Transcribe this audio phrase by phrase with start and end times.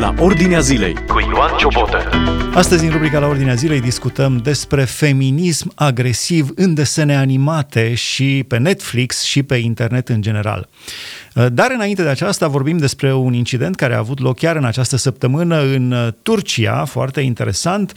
[0.00, 2.08] la Ordinea Zilei cu Ioan Ciobotă.
[2.54, 8.58] Astăzi, în rubrica la Ordinea Zilei, discutăm despre feminism agresiv în desene animate și pe
[8.58, 10.68] Netflix și pe internet în general.
[11.52, 14.96] Dar înainte de aceasta vorbim despre un incident care a avut loc chiar în această
[14.96, 17.92] săptămână în Turcia, foarte interesant.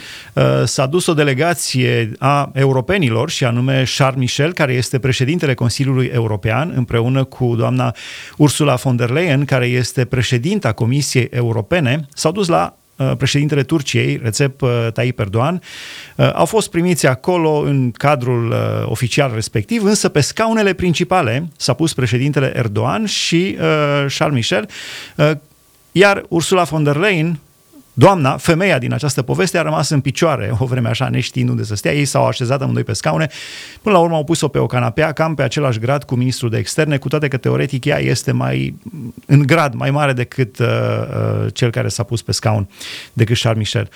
[0.64, 6.74] S-a dus o delegație a europenilor și anume Charles Michel, care este președintele Consiliului European,
[6.75, 7.96] împreună cu doamna
[8.38, 12.82] Ursula von der Leyen, care este președinta Comisiei Europene, s-au dus la uh,
[13.18, 15.61] președintele Turciei, Recep uh, Tayyip Erdogan,
[16.15, 18.54] uh, au fost primiți acolo în cadrul
[18.86, 23.57] oficial respectiv, însă pe scaunele principale s-a pus președintele Erdogan și
[24.18, 24.69] Charles Michel,
[25.92, 27.39] iar Ursula von der Leyen,
[27.93, 31.75] Doamna, femeia din această poveste, a rămas în picioare o vreme așa, neștiind unde să
[31.75, 31.93] stea.
[31.93, 33.30] Ei s-au așezat amândoi pe scaune.
[33.81, 36.58] Până la urmă au pus-o pe o canapea, cam pe același grad cu ministrul de
[36.58, 38.75] externe, cu toate că teoretic ea este mai
[39.25, 42.69] în grad mai mare decât uh, uh, cel care s-a pus pe scaun,
[43.14, 43.89] decât Charles Michel.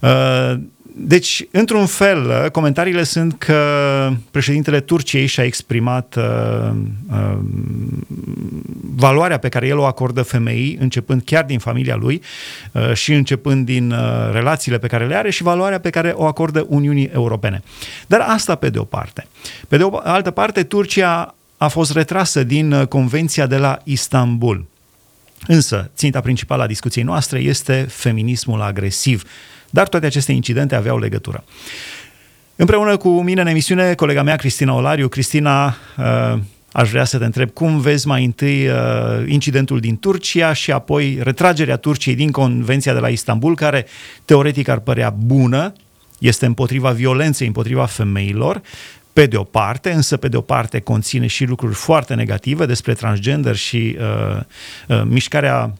[0.00, 0.60] Uh,
[0.94, 6.70] deci, într-un fel, comentariile sunt că președintele Turciei și-a exprimat uh,
[7.10, 7.38] uh,
[8.94, 12.22] valoarea pe care el o acordă femeii, începând chiar din familia lui
[12.72, 13.98] uh, și începând din uh,
[14.32, 17.62] relațiile pe care le are și valoarea pe care o acordă Uniunii Europene.
[18.06, 19.26] Dar asta pe de o parte.
[19.68, 24.66] Pe de o altă parte, Turcia a fost retrasă din uh, Convenția de la Istanbul.
[25.46, 29.22] Însă, ținta principală a discuției noastre este feminismul agresiv
[29.70, 31.44] dar toate aceste incidente aveau legătură.
[32.56, 35.08] Împreună cu mine în emisiune, colega mea, Cristina Olariu.
[35.08, 36.38] Cristina, uh,
[36.72, 38.74] aș vrea să te întreb cum vezi mai întâi uh,
[39.26, 43.86] incidentul din Turcia și apoi retragerea Turciei din Convenția de la Istanbul, care
[44.24, 45.72] teoretic ar părea bună,
[46.18, 48.62] este împotriva violenței, împotriva femeilor,
[49.12, 52.92] pe de o parte, însă pe de o parte conține și lucruri foarte negative despre
[52.92, 54.40] transgender și uh,
[54.88, 55.72] uh, mișcarea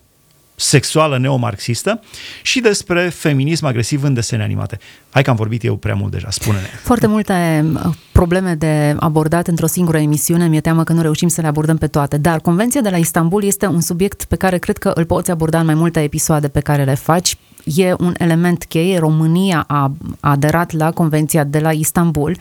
[0.59, 2.01] sexuală neomarxistă
[2.43, 4.79] și despre feminism agresiv în desene animate.
[5.11, 6.67] Hai că am vorbit eu prea mult deja, spune-ne.
[6.83, 11.41] Foarte multe uh, probleme de abordat într-o singură emisiune, mi-e teamă că nu reușim să
[11.41, 14.79] le abordăm pe toate, dar Convenția de la Istanbul este un subiect pe care cred
[14.79, 17.37] că îl poți aborda în mai multe episoade pe care le faci.
[17.65, 22.37] E un element cheie, România a aderat la Convenția de la Istanbul,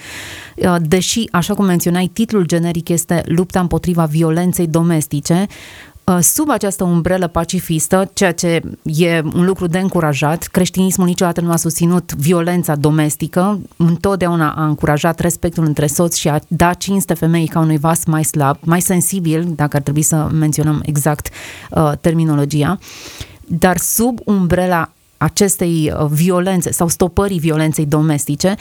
[0.55, 6.83] uh, deși, așa cum menționai, titlul generic este Lupta împotriva violenței domestice, Uh, sub această
[6.83, 10.43] umbrelă pacifistă, ceea ce e un lucru de încurajat.
[10.43, 16.39] Creștinismul niciodată nu a susținut violența domestică, întotdeauna a încurajat respectul între soți și a
[16.47, 20.81] da cinste femeii ca unui vas mai slab, mai sensibil, dacă ar trebui să menționăm
[20.85, 21.29] exact
[21.71, 22.79] uh, terminologia.
[23.45, 28.55] Dar sub umbrela acestei uh, violențe sau stopării violenței domestice,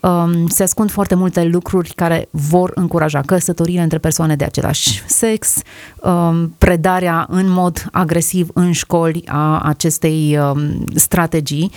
[0.00, 5.54] um, se ascund foarte multe lucruri care vor încuraja căsătorile între persoane de același sex,
[5.96, 11.70] um, predarea în mod agresiv în școli a acestei um, strategii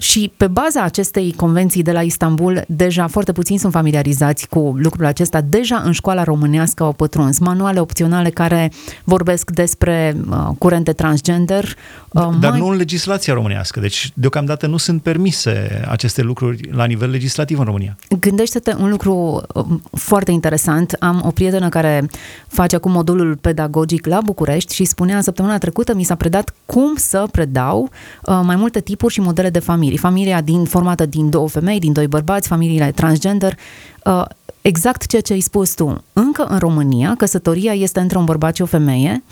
[0.00, 5.04] și pe baza acestei convenții de la Istanbul, deja foarte puțini sunt familiarizați cu lucrul
[5.04, 5.40] acesta.
[5.40, 8.72] Deja în școala românească au pătruns manuale opționale care
[9.04, 11.64] vorbesc despre uh, curente transgender.
[11.64, 12.58] Uh, Dar mai...
[12.58, 13.80] nu în legislația românească.
[13.80, 17.96] Deci, deocamdată nu sunt permise aceste lucruri la nivel legislativ în România.
[18.20, 20.96] Gândește-te un lucru uh, foarte interesant.
[20.98, 22.06] Am o prietenă care
[22.48, 27.26] face acum modulul pedagogic la București și spunea săptămâna trecută mi s-a predat cum să
[27.32, 27.90] predau
[28.24, 30.20] uh, mai multe tipuri și modele de familie familii.
[30.20, 33.56] Familia din, formată din două femei, din doi bărbați, familiile transgender.
[34.04, 34.24] Uh,
[34.60, 36.04] exact ceea ce ai spus tu.
[36.12, 39.22] Încă în România, căsătoria este între un bărbat și o femeie.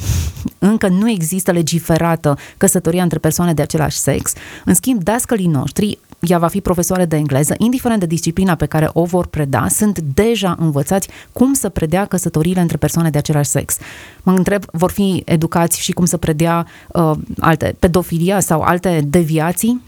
[0.59, 4.33] Încă nu există legiferată căsătoria între persoane de același sex.
[4.65, 8.91] În schimb, dascălii noștri, ea va fi profesoare de engleză, indiferent de disciplina pe care
[8.93, 13.77] o vor preda, sunt deja învățați cum să predea căsătoriile între persoane de același sex.
[14.23, 19.88] Mă întreb, vor fi educați și cum să predea uh, alte pedofilia sau alte deviații?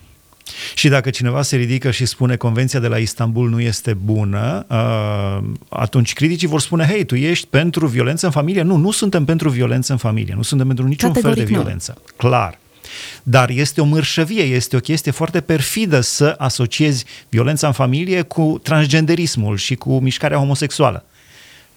[0.75, 5.49] Și dacă cineva se ridică și spune Convenția de la Istanbul nu este bună, uh,
[5.69, 8.63] atunci criticii vor spune, hei, tu ești pentru violență în familie?
[8.63, 11.95] Nu, nu suntem pentru violență în familie, nu suntem pentru niciun Categoric fel de violență.
[11.97, 12.03] Nu.
[12.17, 12.59] Clar.
[13.23, 18.61] Dar este o mârșăvie, este o chestie foarte perfidă să asociezi violența în familie cu
[18.63, 21.05] transgenderismul și cu mișcarea homosexuală.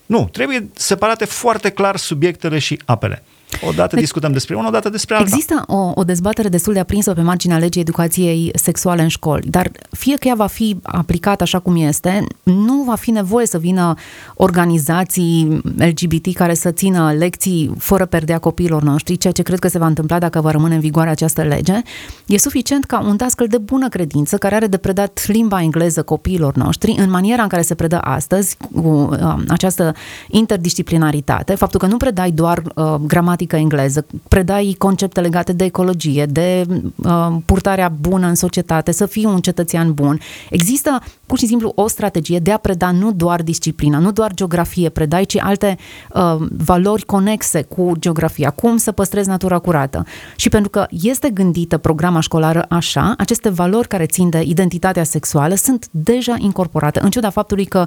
[0.05, 3.23] Nu, trebuie separate foarte clar subiectele și apele.
[3.61, 5.29] Odată deci, discutăm despre una, odată despre alta.
[5.29, 9.71] Există o, o dezbatere destul de aprinsă pe marginea legii educației sexuale în școli, dar
[9.91, 13.93] fie că ea va fi aplicată așa cum este, nu va fi nevoie să vină
[14.35, 19.77] organizații LGBT care să țină lecții fără perdea copiilor noștri, ceea ce cred că se
[19.77, 21.81] va întâmpla dacă va rămâne în vigoare această lege.
[22.25, 26.55] E suficient ca un dascăl de bună credință care are de predat limba engleză copiilor
[26.55, 29.93] noștri în maniera în care se predă astăzi cu uh, această
[30.27, 36.25] interdisciplinaritate, faptul că nu predai doar uh, gramatică gramatică engleză, predai concepte legate de ecologie,
[36.25, 40.19] de uh, purtarea bună în societate, să fii un cetățean bun.
[40.49, 44.89] Există pur și simplu o strategie de a preda nu doar disciplina, nu doar geografie
[44.89, 45.77] predai, ci alte
[46.13, 50.05] uh, valori conexe cu geografia, cum să păstrezi natura curată.
[50.35, 55.55] Și pentru că este gândită programa școlară așa, aceste valori care țin de identitatea sexuală
[55.55, 57.85] sunt deja incorporate, în ciuda faptului că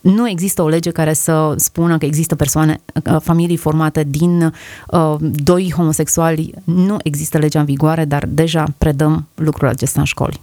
[0.00, 2.80] nu există o lege care să spună că există persoane,
[3.10, 4.52] uh, familii formate din
[4.90, 6.54] uh, doi homosexuali.
[6.64, 10.38] Nu există legea în vigoare, dar deja predăm lucrul acesta în școli.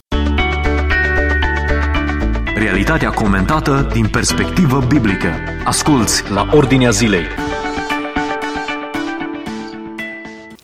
[2.56, 5.28] Realitatea comentată din perspectivă biblică.
[5.66, 7.26] Asculți la Ordinea Zilei.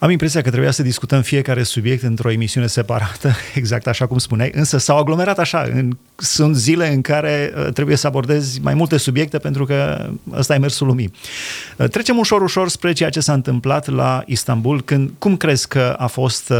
[0.03, 4.51] Am impresia că trebuia să discutăm fiecare subiect într-o emisiune separată, exact așa cum spuneai,
[4.53, 5.61] însă s-au aglomerat așa.
[5.73, 10.53] În, sunt zile în care uh, trebuie să abordezi mai multe subiecte pentru că ăsta
[10.53, 11.11] e mersul lumii.
[11.77, 14.81] Uh, trecem ușor, ușor spre ceea ce s-a întâmplat la Istanbul.
[14.81, 16.57] Când, cum crezi că a fost uh,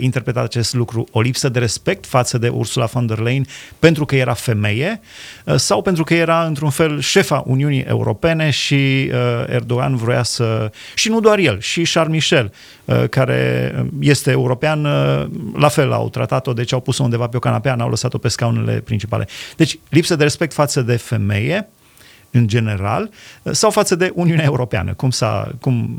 [0.00, 1.06] interpretat acest lucru?
[1.10, 3.46] O lipsă de respect față de Ursula von der Leyen
[3.78, 5.00] pentru că era femeie
[5.44, 8.74] uh, sau pentru că era într-un fel șefa Uniunii Europene și
[9.12, 10.70] uh, Erdogan vrea să...
[10.94, 12.52] Și nu doar el, și Charles Michel
[12.85, 17.40] Uh, care este european, uh, la fel au tratat-o, deci au pus-o undeva pe o
[17.40, 19.28] canapea, n-au lăsat-o pe scaunele principale.
[19.56, 21.68] Deci, lipsă de respect față de femeie,
[22.36, 23.10] în general
[23.42, 24.94] sau față de Uniunea Europeană?
[24.94, 25.98] Cum, s-a, cum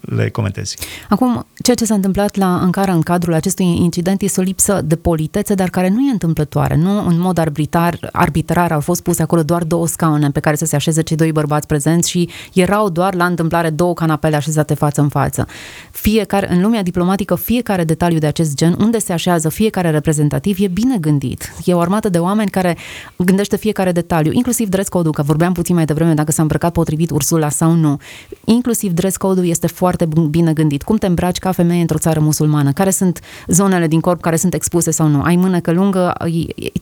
[0.00, 0.76] le comentezi?
[1.08, 4.96] Acum, ceea ce s-a întâmplat la Ankara în cadrul acestui incident este o lipsă de
[4.96, 6.76] politețe, dar care nu e întâmplătoare.
[6.76, 10.64] Nu în mod arbitrar, arbitrar au fost puse acolo doar două scaune pe care să
[10.64, 15.00] se așeze cei doi bărbați prezenți și erau doar la întâmplare două canapele așezate față
[15.00, 15.46] în față.
[15.90, 20.68] Fiecare, în lumea diplomatică, fiecare detaliu de acest gen, unde se așează fiecare reprezentativ, e
[20.68, 21.52] bine gândit.
[21.64, 22.76] E o armată de oameni care
[23.16, 27.10] gândește fiecare detaliu, inclusiv dress code că vorbeam puțin mai devreme dacă s-a îmbrăcat potrivit
[27.10, 27.98] Ursula sau nu.
[28.44, 30.82] Inclusiv dress code-ul este foarte bine gândit.
[30.82, 32.72] Cum te îmbraci ca femeie într-o țară musulmană?
[32.72, 35.22] Care sunt zonele din corp care sunt expuse sau nu?
[35.22, 36.12] Ai mânecă lungă?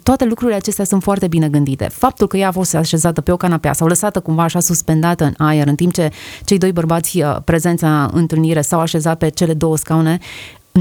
[0.02, 1.88] Toate lucrurile acestea sunt foarte bine gândite.
[1.93, 5.35] Faptul că ea a fost așezată pe o canapea sau lăsată cumva așa suspendată în
[5.38, 6.11] aer, în timp ce
[6.44, 10.19] cei doi bărbați uh, prezenți la întâlnire s-au așezat pe cele două scaune,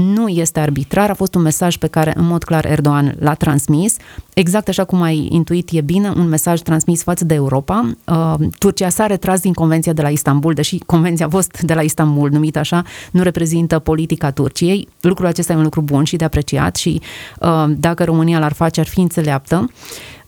[0.00, 3.96] nu este arbitrar, a fost un mesaj pe care în mod clar Erdogan l-a transmis,
[4.32, 7.90] exact așa cum ai intuit e bine, un mesaj transmis față de Europa.
[8.06, 11.82] Uh, Turcia s-a retras din convenția de la Istanbul, deși convenția a fost de la
[11.82, 14.88] Istanbul, numită așa, nu reprezintă politica Turciei.
[15.00, 17.00] Lucrul acesta e un lucru bun și de apreciat și
[17.40, 19.70] uh, dacă România l-ar face, ar fi înțeleaptă.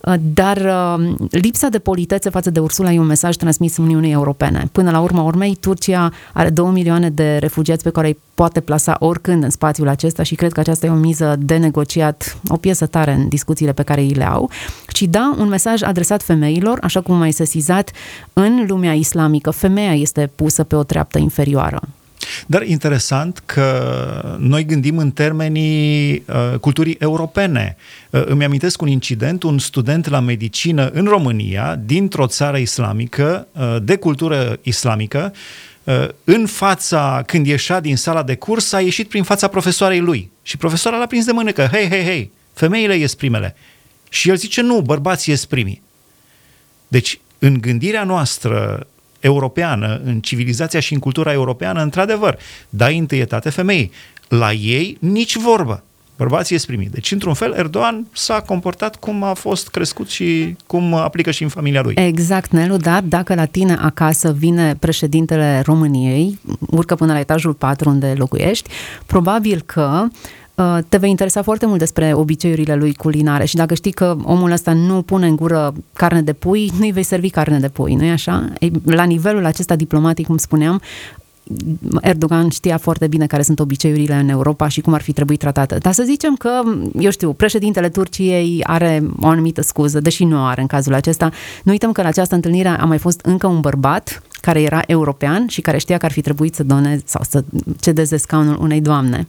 [0.00, 4.68] Uh, dar uh, lipsa de politețe față de Ursula e un mesaj transmis Uniunii Europene.
[4.72, 8.96] Până la urma urmei, Turcia are 2 milioane de refugiați pe care îi poate plasa
[8.98, 12.86] oricând în spațiul acesta și cred că aceasta e o miză de negociat, o piesă
[12.86, 14.50] tare în discuțiile pe care îi le au.
[14.94, 17.90] Și da, un mesaj adresat femeilor, așa cum mai sesizat,
[18.32, 21.80] în lumea islamică, femeia este pusă pe o treaptă inferioară.
[22.46, 27.76] Dar interesant că noi gândim în termenii uh, culturii europene.
[28.10, 33.76] Uh, îmi amintesc un incident, un student la medicină în România, dintr-o țară islamică, uh,
[33.82, 35.32] de cultură islamică,
[35.84, 40.30] uh, în fața, când ieșea din sala de curs, a ieșit prin fața profesoarei lui.
[40.42, 41.68] Și profesoara l-a prins de mânecă.
[41.72, 43.56] Hei, hei, hei, femeile ies primele.
[44.08, 45.82] Și el zice, nu, bărbații ies primii.
[46.88, 48.86] Deci, în gândirea noastră
[49.26, 52.38] europeană, în civilizația și în cultura europeană, într-adevăr,
[52.68, 53.90] dai întâietate femeii.
[54.28, 55.82] La ei nici vorbă.
[56.16, 56.90] Bărbații ies primit.
[56.90, 61.48] Deci, într-un fel, Erdogan s-a comportat cum a fost crescut și cum aplică și în
[61.48, 61.94] familia lui.
[61.96, 66.38] Exact, Nelu, dar dacă la tine acasă vine președintele României,
[66.70, 68.70] urcă până la etajul 4 unde locuiești,
[69.06, 70.45] probabil că Uh,
[70.88, 74.72] te vei interesa foarte mult despre obiceiurile lui culinare și dacă știi că omul ăsta
[74.72, 78.52] nu pune în gură carne de pui, nu-i vei servi carne de pui, nu-i așa?
[78.84, 80.80] La nivelul acesta diplomatic, cum spuneam,
[82.00, 85.78] Erdogan știa foarte bine care sunt obiceiurile în Europa și cum ar fi trebuit tratată.
[85.78, 86.62] Dar să zicem că,
[86.98, 91.30] eu știu, președintele Turciei are o anumită scuză, deși nu o are în cazul acesta.
[91.62, 95.46] Nu uităm că la această întâlnire a mai fost încă un bărbat care era european
[95.48, 97.44] și care știa că ar fi trebuit să doneze sau să
[97.80, 99.26] cedeze scaunul unei doamne.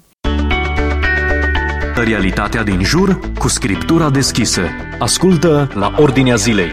[2.04, 4.62] Realitatea din jur cu scriptura deschisă.
[5.00, 6.70] Ascultă la Ordinea Zilei.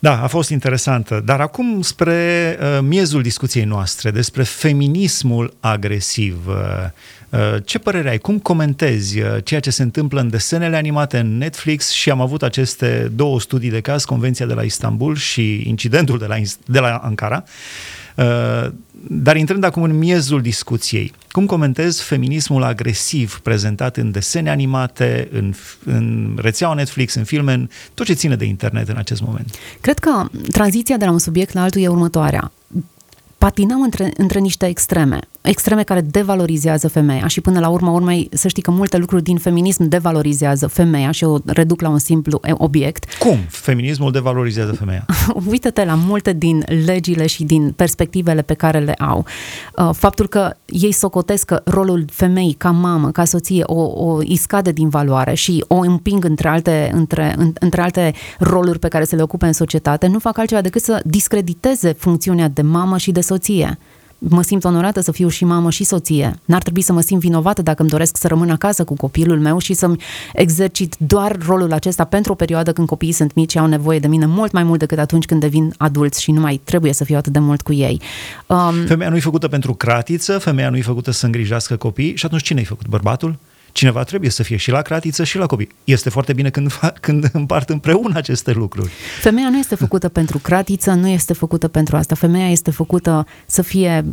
[0.00, 1.22] Da, a fost interesantă.
[1.24, 6.46] Dar acum spre uh, miezul discuției noastre, despre feminismul agresiv.
[6.46, 6.54] Uh,
[7.30, 8.18] uh, ce părere ai?
[8.18, 12.42] Cum comentezi uh, ceea ce se întâmplă în desenele animate în Netflix și am avut
[12.42, 16.96] aceste două studii de caz, Convenția de la Istanbul și incidentul de la, de la
[16.96, 17.44] Ankara.
[17.46, 18.01] Uh,
[19.06, 25.54] dar intrând acum în miezul discuției, cum comentezi feminismul agresiv prezentat în desene animate, în,
[25.84, 29.54] în rețeaua Netflix, în filme, în tot ce ține de internet în acest moment?
[29.80, 32.52] Cred că tranziția de la un subiect la altul e următoarea
[33.42, 38.48] patinăm între, între niște extreme, extreme care devalorizează femeia și până la urma urmei să
[38.48, 43.14] știi că multe lucruri din feminism devalorizează femeia și o reduc la un simplu obiect.
[43.18, 45.06] Cum feminismul devalorizează femeia?
[45.50, 49.24] Uită-te la multe din legile și din perspectivele pe care le au.
[49.76, 54.36] Uh, faptul că ei socotesc că rolul femeii ca mamă, ca soție, o, o îi
[54.36, 59.16] scade din valoare și o împing între alte, între, între alte roluri pe care se
[59.16, 63.20] le ocupe în societate, nu fac altceva decât să discrediteze funcțiunea de mamă și de
[63.20, 63.30] soție
[64.28, 66.38] mă simt onorată să fiu și mamă și soție.
[66.44, 69.58] N-ar trebui să mă simt vinovată dacă îmi doresc să rămân acasă cu copilul meu
[69.58, 69.96] și să-mi
[70.32, 74.06] exercit doar rolul acesta pentru o perioadă când copiii sunt mici și au nevoie de
[74.06, 77.16] mine mult mai mult decât atunci când devin adulți și nu mai trebuie să fiu
[77.16, 78.00] atât de mult cu ei.
[78.46, 82.26] Um, femeia nu e făcută pentru cratiță, femeia nu e făcută să îngrijească copii și
[82.26, 82.88] atunci cine e făcut?
[82.88, 83.38] Bărbatul?
[83.72, 85.68] Cineva trebuie să fie și la cratiță și la copii.
[85.84, 88.90] Este foarte bine când, când împart împreună aceste lucruri.
[89.20, 92.14] Femeia nu este făcută pentru cratiță, nu este făcută pentru asta.
[92.14, 94.04] Femeia este făcută să fie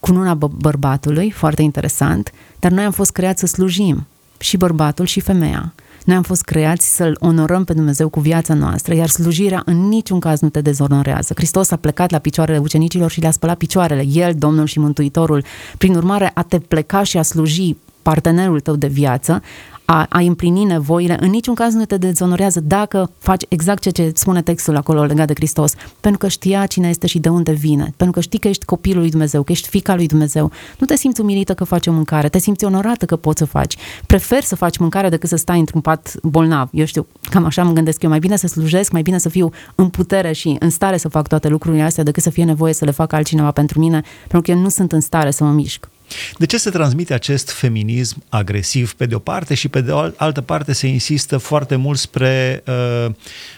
[0.00, 4.06] cununa bă- bărbatului, foarte interesant, dar noi am fost creați să slujim
[4.38, 5.72] și bărbatul și femeia.
[6.04, 10.20] Noi am fost creați să-L onorăm pe Dumnezeu cu viața noastră, iar slujirea în niciun
[10.20, 11.32] caz nu te dezonorează.
[11.36, 15.44] Hristos a plecat la picioarele ucenicilor și le-a spălat picioarele, El, Domnul și Mântuitorul.
[15.78, 19.42] Prin urmare, a te pleca și a sluji partenerul tău de viață,
[19.84, 24.12] a, a împlini nevoile, în niciun caz nu te dezonorează dacă faci exact ce, ce
[24.14, 27.94] spune textul acolo legat de Hristos, pentru că știa cine este și de unde vine,
[27.96, 30.50] pentru că știi că ești copilul lui Dumnezeu, că ești fica lui Dumnezeu.
[30.78, 33.76] Nu te simți umilită că faci o mâncare, te simți onorată că poți să faci.
[34.06, 36.68] Prefer să faci mâncare decât să stai într-un pat bolnav.
[36.72, 39.50] Eu știu, cam așa mă gândesc eu, mai bine să slujesc, mai bine să fiu
[39.74, 42.84] în putere și în stare să fac toate lucrurile astea decât să fie nevoie să
[42.84, 45.88] le facă altcineva pentru mine, pentru că eu nu sunt în stare să mă mișc.
[46.36, 50.10] De ce se transmite acest feminism agresiv pe de o parte și pe de o
[50.16, 53.06] altă parte se insistă foarte mult spre uh,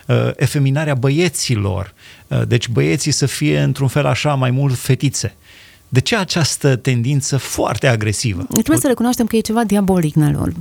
[0.07, 1.95] uh, efeminarea băieților?
[2.27, 5.35] Uh, deci băieții să fie într-un fel așa mai mult fetițe.
[5.95, 8.47] De ce această tendință foarte agresivă?
[8.53, 10.53] Trebuie să recunoaștem că e ceva diabolic, Nelor.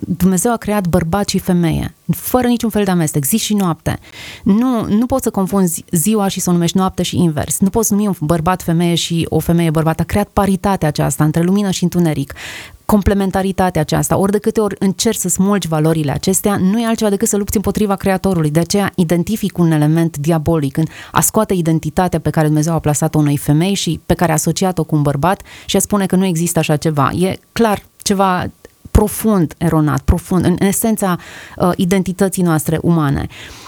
[0.00, 3.98] Dumnezeu a creat bărbat și femeie, fără niciun fel de amestec, zi și noapte.
[4.44, 7.58] Nu, nu poți să confunzi ziua și să o numești noapte și invers.
[7.58, 10.00] Nu poți numi un bărbat femeie și o femeie bărbat.
[10.00, 12.34] A creat paritatea aceasta între lumină și întuneric
[12.90, 17.28] complementaritatea aceasta, ori de câte ori încerci să smulgi valorile acestea, nu e altceva decât
[17.28, 18.50] să lupți împotriva Creatorului.
[18.50, 23.18] De aceea identific un element diabolic în a scoate identitatea pe care Dumnezeu a plasat-o
[23.18, 26.24] unei femei și pe care a asociat-o cu un bărbat și a spune că nu
[26.24, 27.10] există așa ceva.
[27.10, 28.50] E clar ceva
[28.90, 31.18] profund eronat, profund, în esența
[31.56, 33.26] uh, identității noastre umane.
[33.28, 33.67] Uh,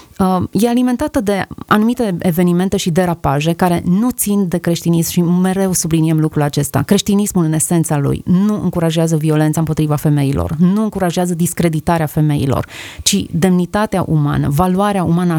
[0.51, 6.19] e alimentată de anumite evenimente și derapaje care nu țin de creștinism și mereu subliniem
[6.19, 6.81] lucrul acesta.
[6.81, 12.67] Creștinismul în esența lui nu încurajează violența împotriva femeilor, nu încurajează discreditarea femeilor,
[13.03, 15.35] ci demnitatea umană, valoarea umană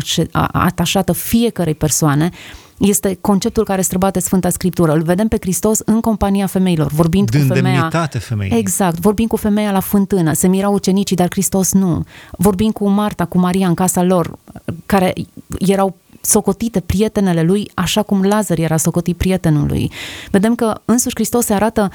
[0.52, 2.30] atașată fiecărei persoane
[2.88, 4.92] este conceptul care străbate Sfânta Scriptură.
[4.92, 8.08] Îl vedem pe Hristos în compania femeilor, vorbind Din cu femeia.
[8.18, 8.52] femeii.
[8.56, 10.32] Exact, vorbind cu femeia la fântână.
[10.32, 12.04] Se mirau ucenicii, dar Hristos nu.
[12.30, 14.38] Vorbind cu Marta, cu Maria în casa lor,
[14.86, 15.12] care
[15.58, 19.90] erau socotite prietenele lui, așa cum Lazar era socotit prietenul lui.
[20.30, 21.90] Vedem că însuși Hristos se arată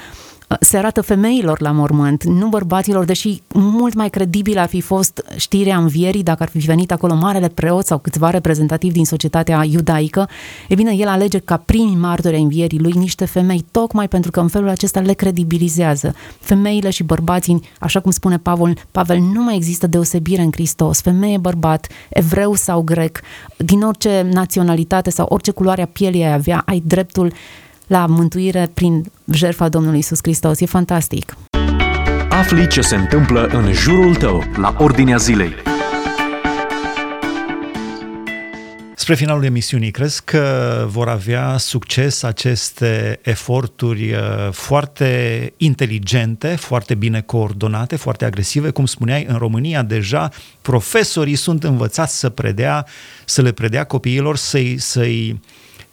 [0.60, 5.76] se arată femeilor la mormânt, nu bărbaților, deși mult mai credibil ar fi fost știrea
[5.76, 10.28] învierii dacă ar fi venit acolo marele preot sau câțiva reprezentativi din societatea iudaică,
[10.68, 14.40] e bine, el alege ca primi martori ai învierii lui niște femei, tocmai pentru că
[14.40, 16.14] în felul acesta le credibilizează.
[16.40, 21.00] Femeile și bărbații, așa cum spune Pavel, Pavel, nu mai există deosebire în Hristos.
[21.00, 23.20] Femeie, bărbat, evreu sau grec,
[23.56, 27.32] din orice naționalitate sau orice culoare a pielii ai avea, ai dreptul
[27.88, 30.60] la mântuire prin jertfa Domnului Isus Hristos.
[30.60, 31.36] E fantastic!
[32.28, 35.52] Afli ce se întâmplă în jurul tău, la Ordinea Zilei.
[38.94, 44.18] Spre finalul emisiunii, crezi că vor avea succes aceste eforturi uh,
[44.50, 48.70] foarte inteligente, foarte bine coordonate, foarte agresive?
[48.70, 50.30] Cum spuneai, în România deja
[50.62, 52.86] profesorii sunt învățați să predea,
[53.24, 55.40] să le predea copiilor, să-i, să-i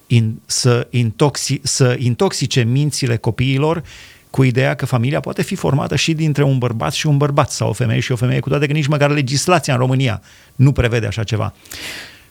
[0.07, 3.83] in, să, intoxi, să intoxice mințile copiilor
[4.29, 7.69] cu ideea că familia poate fi formată și dintre un bărbat și un bărbat sau
[7.69, 10.21] o femeie și o femeie, cu toate că nici măcar legislația în România
[10.55, 11.53] nu prevede așa ceva.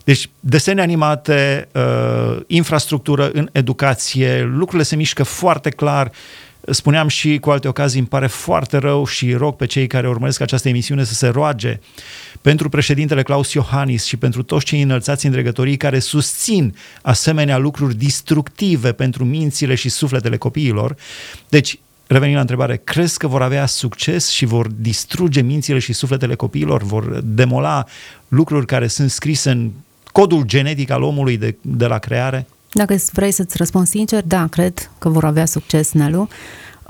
[0.04, 6.10] Deci, desene animate, uh, infrastructură în educație, lucrurile se mișcă foarte clar,
[6.70, 10.40] Spuneam și cu alte ocazii, îmi pare foarte rău și rog pe cei care urmăresc
[10.40, 11.80] această emisiune să se roage
[12.40, 17.94] pentru președintele Claus Iohannis și pentru toți cei înălțați în dregătorii care susțin asemenea lucruri
[17.94, 20.96] destructive pentru mințile și sufletele copiilor.
[21.48, 26.34] Deci, revenind la întrebare, crezi că vor avea succes și vor distruge mințile și sufletele
[26.34, 27.84] copiilor, vor demola
[28.28, 29.70] lucruri care sunt scrise în
[30.12, 32.46] codul genetic al omului de, de la creare?
[32.74, 36.28] Dacă vrei să-ți răspund sincer, da, cred că vor avea succes, Nelu.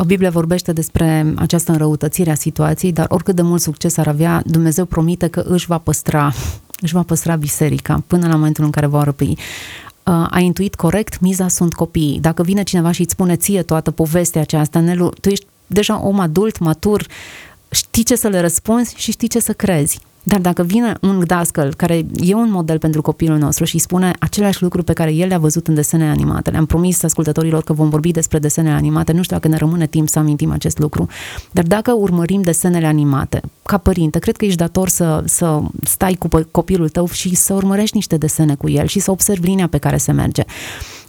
[0.07, 4.85] Biblia vorbește despre această înrăutățire a situației, dar oricât de mult succes ar avea, Dumnezeu
[4.85, 6.33] promite că își va păstra,
[6.81, 9.25] își va păstra biserica până la momentul în care va răpi.
[9.25, 12.21] Uh, a intuit corect, miza sunt copiii.
[12.21, 16.21] Dacă vine cineva și îți spune ție toată povestea aceasta, Nelu, tu ești deja om
[16.21, 17.07] adult, matur,
[17.71, 20.01] știi ce să le răspunzi și știi ce să crezi.
[20.27, 24.63] Dar dacă vine un dascăl care e un model pentru copilul nostru și spune aceleași
[24.63, 28.11] lucruri pe care el le-a văzut în desene animate, le-am promis ascultătorilor că vom vorbi
[28.11, 31.07] despre desene animate, nu știu dacă ne rămâne timp să amintim acest lucru,
[31.51, 36.29] dar dacă urmărim desenele animate, ca părinte, cred că ești dator să, să stai cu
[36.51, 39.97] copilul tău și să urmărești niște desene cu el și să observi linia pe care
[39.97, 40.43] se merge.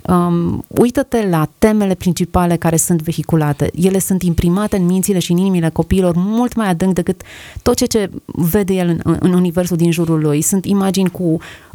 [0.07, 3.71] Um, uită-te la temele principale care sunt vehiculate.
[3.73, 7.21] Ele sunt imprimate în mințile și în inimile copiilor mult mai adânc decât
[7.61, 10.41] tot ce, ce vede el în, în universul din jurul lui.
[10.41, 11.23] Sunt imagini cu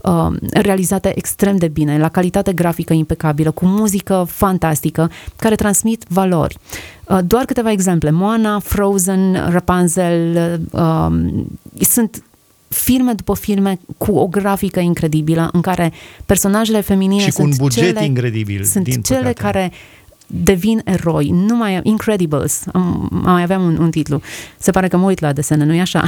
[0.02, 6.58] uh, realizate extrem de bine, la calitate grafică impecabilă, cu muzică fantastică, care transmit valori.
[7.08, 8.10] Uh, doar câteva exemple.
[8.10, 11.08] Moana, Frozen, Rapunzel, uh,
[11.80, 12.22] sunt
[12.74, 15.92] filme după filme cu o grafică incredibilă în care
[16.26, 18.64] personajele feminine și sunt cu un buget cele, incredibil.
[18.64, 19.42] Sunt din cele păcate.
[19.42, 19.72] care
[20.30, 24.20] devin eroi, nu mai Incredibles, am, mai aveam un, un titlu.
[24.58, 26.04] Se pare că mă uit la desene, nu-i așa?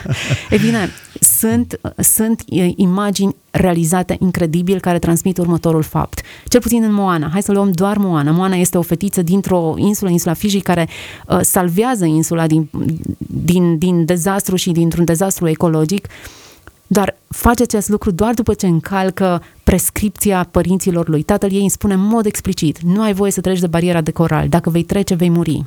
[0.50, 0.88] e bine,
[1.20, 2.42] sunt, sunt
[2.76, 6.20] imagini realizate incredibil care transmit următorul fapt.
[6.44, 7.28] Cel puțin în Moana.
[7.32, 8.30] Hai să luăm doar Moana.
[8.30, 10.88] Moana este o fetiță dintr-o insulă, insula Fiji, care
[11.26, 12.68] uh, salvează insula din,
[13.26, 16.08] din, din dezastru și dintr-un dezastru ecologic
[16.92, 21.22] doar face acest lucru doar după ce încalcă prescripția părinților lui.
[21.22, 24.10] Tatăl ei îmi spune în mod explicit, nu ai voie să treci de bariera de
[24.10, 25.64] coral, dacă vei trece, vei muri.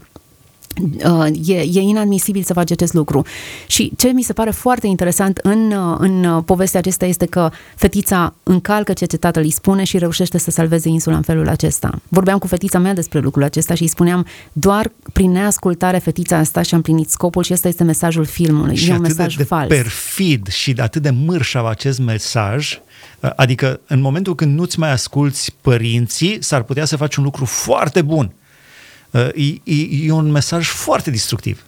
[1.05, 3.25] Uh, e, e inadmisibil să faci acest lucru.
[3.67, 7.51] Și ce mi se pare foarte interesant în, uh, în uh, povestea acesta este că
[7.75, 12.01] fetița încalcă ceea ce tatăl îi spune și reușește să salveze insula în felul acesta.
[12.07, 16.61] Vorbeam cu fetița mea despre lucrul acesta și îi spuneam doar prin neascultare fetița asta
[16.61, 18.75] și-a împlinit scopul și ăsta este mesajul filmului.
[18.75, 19.67] Și e un atât mesaj de, de fals.
[19.67, 22.79] perfid și de atât de mărșav acest mesaj,
[23.35, 28.01] adică în momentul când nu-ți mai asculți părinții, s-ar putea să faci un lucru foarte
[28.01, 28.33] bun.
[29.35, 31.65] E, e, e un mesaj foarte destructiv.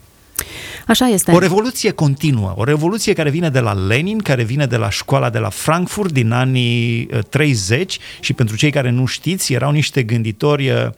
[0.88, 1.32] Așa este.
[1.32, 5.30] O revoluție continuă, o revoluție care vine de la Lenin, care vine de la școala
[5.30, 10.70] de la Frankfurt din anii 30 și pentru cei care nu știți, erau niște gânditori
[10.70, 10.90] uh,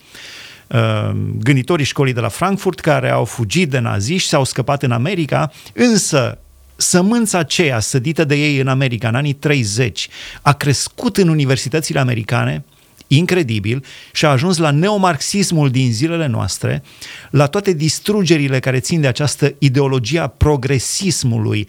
[1.38, 6.38] gânditorii școlii de la Frankfurt care au fugit de naziști, s-au scăpat în America, însă
[6.76, 10.08] sămânța aceea sădită de ei în America în anii 30
[10.42, 12.64] a crescut în universitățile americane,
[13.12, 16.84] incredibil și a ajuns la neomarxismul din zilele noastre,
[17.30, 21.68] la toate distrugerile care țin de această ideologie a progresismului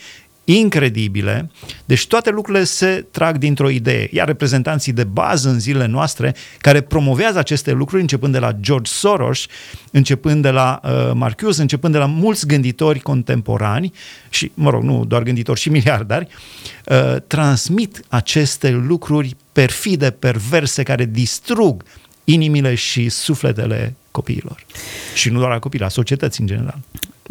[0.59, 1.51] incredibile,
[1.85, 6.81] deci toate lucrurile se trag dintr-o idee, iar reprezentanții de bază în zilele noastre care
[6.81, 9.47] promovează aceste lucruri, începând de la George Soros,
[9.91, 13.93] începând de la uh, Marcuse, începând de la mulți gânditori contemporani
[14.29, 16.29] și, mă rog, nu doar gânditori, și miliardari,
[16.87, 21.83] uh, transmit aceste lucruri perfide, perverse, care distrug
[22.25, 24.67] inimile și sufletele copiilor.
[25.15, 26.79] Și nu doar a copiilor, a societății în general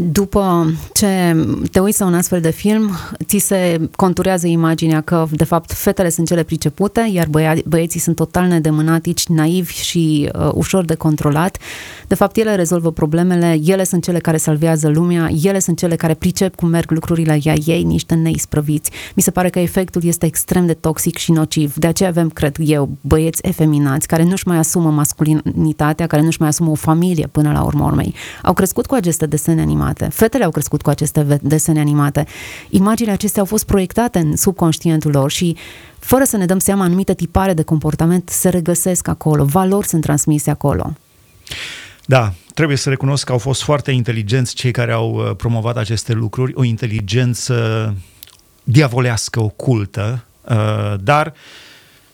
[0.02, 2.92] după ce te uiți la un astfel de film,
[3.26, 8.16] ți se conturează imaginea că, de fapt, fetele sunt cele pricepute, iar băia- băieții sunt
[8.16, 11.58] total nedemânatici, naivi și uh, ușor de controlat.
[12.08, 16.14] De fapt, ele rezolvă problemele, ele sunt cele care salvează lumea, ele sunt cele care
[16.14, 18.92] pricep cum merg lucrurile, iar ei niște neisprăviți.
[19.16, 21.76] Mi se pare că efectul este extrem de toxic și nociv.
[21.76, 26.50] De aceea avem, cred eu, băieți efeminați care nu-și mai asumă masculinitatea, care nu-și mai
[26.50, 28.14] asumă o familie până la urmă urmei.
[28.44, 30.15] Au crescut cu aceste desene animate animate.
[30.15, 32.25] Fetele au crescut cu aceste desene animate.
[32.69, 35.56] Imaginile acestea au fost proiectate în subconștientul lor și
[35.99, 40.49] fără să ne dăm seama, anumite tipare de comportament se regăsesc acolo, valori sunt transmise
[40.49, 40.93] acolo.
[42.06, 46.13] Da, trebuie să recunosc că au fost foarte inteligenți cei care au uh, promovat aceste
[46.13, 47.95] lucruri, o inteligență
[48.63, 51.34] diavolească, ocultă, uh, dar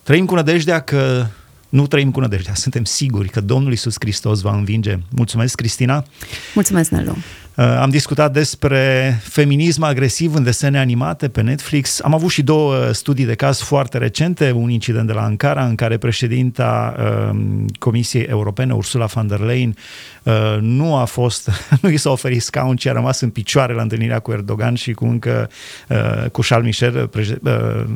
[0.04, 1.26] trăim cu nădejdea că
[1.70, 4.98] nu trăim cu nădejdea, suntem siguri că Domnul Isus Hristos va învinge.
[5.10, 6.06] Mulțumesc, Cristina!
[6.54, 7.16] Mulțumesc, Nelu!
[7.56, 12.02] Uh, am discutat despre feminism agresiv în desene animate pe Netflix.
[12.02, 15.76] Am avut și două studii de caz foarte recente, un incident de la Ankara în
[15.76, 16.96] care președinta
[17.30, 19.76] um, Comisiei Europene, Ursula von der Leyen,
[20.24, 21.50] uh, nu a fost,
[21.82, 24.94] nu i s-a oferit scaun, ci a rămas în picioare la întâlnirea cu Erdogan și
[24.94, 25.50] cu încă
[25.90, 27.10] uh, cu Charles Michel,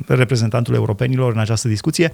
[0.07, 2.13] reprezentantul europenilor în această discuție.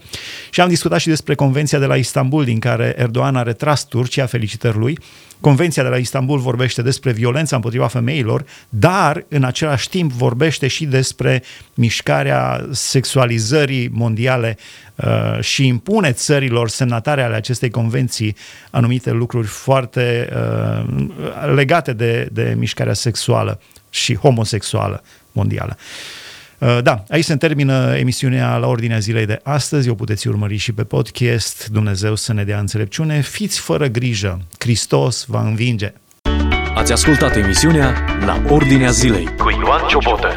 [0.50, 4.26] Și am discutat și despre Convenția de la Istanbul, din care Erdogan a retras Turcia,
[4.26, 4.98] felicitări lui.
[5.46, 10.68] Convenția de la Istanbul vorbește despre violență violența împotriva femeilor, dar în același timp vorbește
[10.68, 14.58] și despre mișcarea sexualizării mondiale
[14.96, 18.36] uh, și impune țărilor semnatare ale acestei convenții
[18.70, 21.08] anumite lucruri foarte uh,
[21.56, 25.78] legate de, de mișcarea sexuală și homosexuală mondială.
[25.78, 26.25] Uh,
[26.60, 29.89] da, aici se termină emisiunea la ordinea zilei de astăzi.
[29.89, 31.68] O puteți urmări și pe podcast.
[31.68, 33.22] Dumnezeu să ne dea înțelepciune.
[33.22, 34.41] Fiți fără grijă.
[34.58, 35.94] Hristos va învinge.
[36.76, 37.94] Ați ascultat emisiunea
[38.26, 40.28] La Ordinea Zilei cu Ioan Ciobotă.